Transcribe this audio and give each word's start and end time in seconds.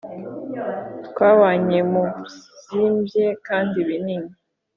twabanye 1.07 1.79
mubyimbye 1.91 3.25
kandi 3.47 3.77
binini 3.87 4.31